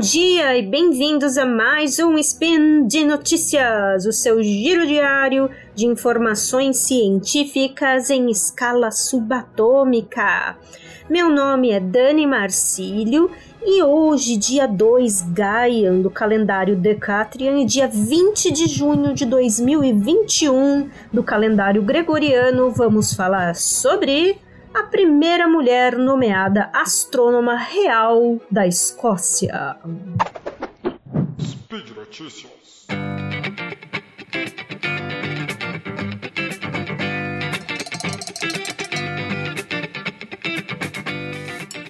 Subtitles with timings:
[0.00, 6.78] dia e bem-vindos a mais um Spin de Notícias, o seu giro diário de informações
[6.78, 10.56] científicas em escala subatômica.
[11.06, 13.30] Meu nome é Dani Marcílio
[13.62, 20.88] e hoje, dia 2 Gaian do calendário Decatrian e dia 20 de junho de 2021
[21.12, 24.38] do calendário Gregoriano, vamos falar sobre
[24.74, 29.76] a primeira mulher nomeada astrônoma real da Escócia.
[31.40, 32.86] Speed Notícias.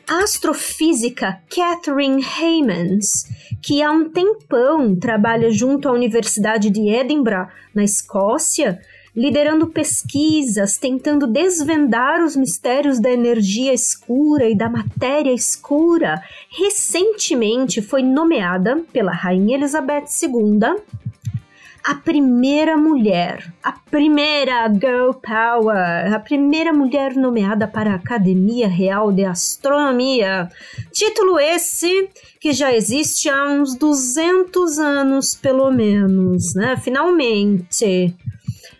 [0.09, 3.25] A astrofísica Catherine Heymans,
[3.63, 8.81] que há um tempão trabalha junto à Universidade de Edinburgh, na Escócia,
[9.15, 18.03] liderando pesquisas, tentando desvendar os mistérios da energia escura e da matéria escura, recentemente foi
[18.03, 20.81] nomeada pela Rainha Elizabeth II
[21.83, 29.11] a primeira mulher, a primeira girl power, a primeira mulher nomeada para a Academia Real
[29.11, 30.51] de Astronomia.
[30.93, 36.77] Título esse que já existe há uns 200 anos, pelo menos, né?
[36.77, 38.15] Finalmente.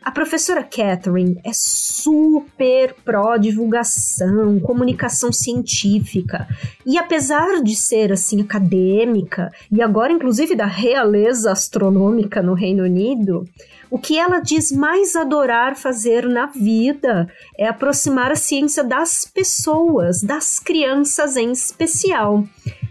[0.03, 6.49] A professora Catherine é super pró-divulgação, comunicação científica.
[6.87, 13.45] E apesar de ser assim acadêmica e agora inclusive da realeza astronômica no Reino Unido,
[13.91, 20.23] o que ela diz mais adorar fazer na vida é aproximar a ciência das pessoas,
[20.23, 22.45] das crianças em especial.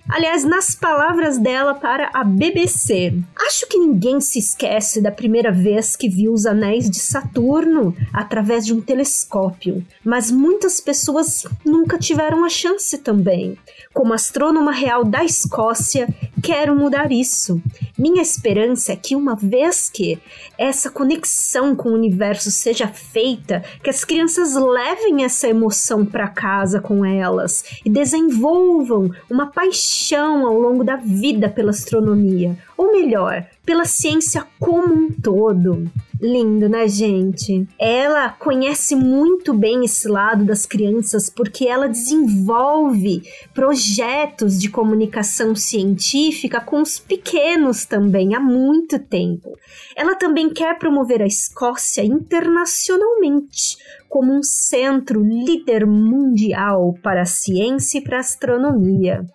[0.10, 3.14] Aliás, nas palavras dela para a BBC,
[3.46, 8.66] acho que ninguém se esquece da primeira vez que viu os anéis de Saturno através
[8.66, 13.56] de um telescópio, mas muitas pessoas nunca tiveram a chance também.
[13.94, 16.08] Como astrônoma real da Escócia,
[16.42, 17.62] quero mudar isso.
[17.96, 20.20] Minha esperança é que uma vez que
[20.58, 26.82] essa conexão com o universo seja feita, que as crianças levem essa emoção para casa
[26.82, 33.46] com elas e desenvolvam uma paixão paixão ao longo da vida pela astronomia, ou melhor,
[33.66, 35.90] pela ciência como um todo.
[36.22, 37.66] Lindo, né, gente?
[37.80, 43.22] Ela conhece muito bem esse lado das crianças porque ela desenvolve
[43.54, 49.58] projetos de comunicação científica com os pequenos também há muito tempo.
[49.96, 53.78] Ela também quer promover a Escócia internacionalmente
[54.10, 59.26] como um centro líder mundial para a ciência e para a astronomia.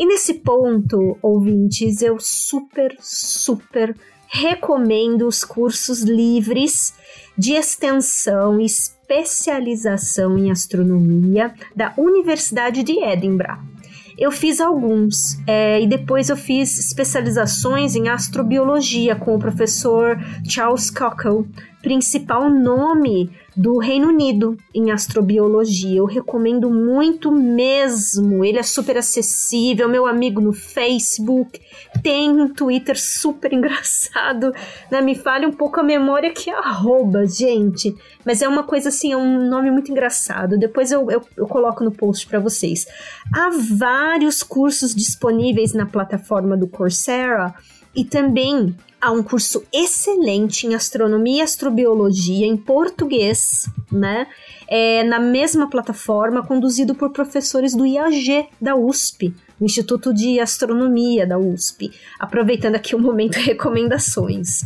[0.00, 3.94] E nesse ponto, ouvintes, eu super, super
[4.26, 6.94] recomendo os cursos livres
[7.36, 13.60] de extensão e especialização em astronomia da Universidade de Edinburgh.
[14.16, 20.18] Eu fiz alguns é, e depois eu fiz especializações em astrobiologia com o professor
[20.48, 21.46] Charles Cockle,
[21.82, 25.98] principal nome do Reino Unido em astrobiologia.
[25.98, 28.44] Eu recomendo muito mesmo.
[28.44, 31.60] Ele é super acessível, meu amigo no Facebook,
[32.02, 34.52] tem um Twitter super engraçado.
[34.90, 35.00] Né?
[35.00, 37.94] Me fale um pouco a memória que arroba, gente.
[38.24, 40.58] Mas é uma coisa assim, é um nome muito engraçado.
[40.58, 42.86] Depois eu, eu, eu coloco no post para vocês.
[43.34, 47.54] Há vários cursos disponíveis na plataforma do Coursera
[47.94, 54.26] e também há um curso excelente em astronomia e astrobiologia em português, né?
[54.68, 61.38] É, na mesma plataforma, conduzido por professores do IAG da USP, Instituto de Astronomia da
[61.38, 61.90] USP.
[62.18, 64.62] Aproveitando aqui o momento recomendações.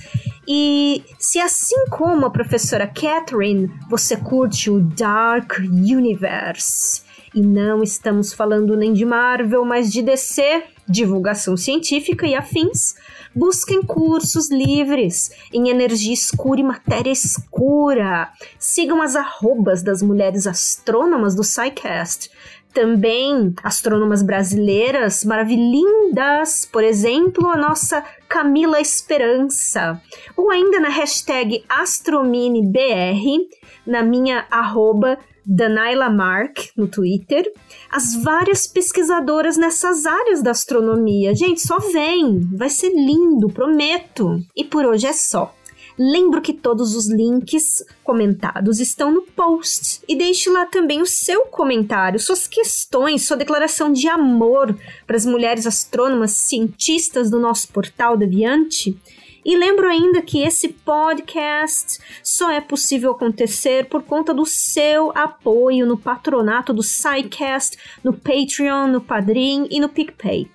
[0.47, 7.03] E se assim como a professora Catherine, você curte o Dark Universe,
[7.35, 12.95] e não estamos falando nem de Marvel, mas de DC, divulgação científica e afins,
[13.37, 18.31] Busquem cursos livres em energia escura e matéria escura.
[18.61, 22.31] Sigam as arrobas das mulheres astrônomas do SciCast.
[22.73, 30.01] Também astrônomas brasileiras maravilhindas, por exemplo, a nossa Camila Esperança.
[30.37, 33.49] Ou ainda na hashtag AstromineBR,
[33.85, 37.51] na minha arroba Danaila Mark no Twitter,
[37.91, 41.35] as várias pesquisadoras nessas áreas da astronomia.
[41.35, 44.41] Gente, só vem, vai ser lindo, prometo.
[44.57, 45.55] E por hoje é só.
[45.97, 51.43] Lembro que todos os links comentados estão no post e deixe lá também o seu
[51.47, 54.77] comentário, suas questões, sua declaração de amor
[55.07, 58.99] para as mulheres astrônomas cientistas do nosso portal Deviante.
[59.45, 65.87] E lembro ainda que esse podcast só é possível acontecer por conta do seu apoio
[65.87, 70.49] no patronato do SciCast, no Patreon, no Padrim e no PicPay.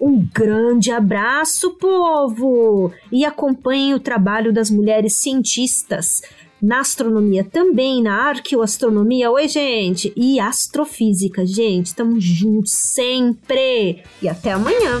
[0.00, 2.92] Um grande abraço, povo!
[3.10, 6.20] E acompanhem o trabalho das mulheres cientistas
[6.60, 9.30] na astronomia também, na arqueoastronomia.
[9.30, 10.12] Oi, gente!
[10.16, 11.86] E astrofísica, gente.
[11.86, 14.02] Estamos juntos sempre!
[14.22, 15.00] E até amanhã!